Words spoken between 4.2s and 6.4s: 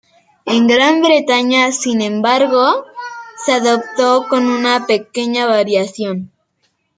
con una pequeña variación.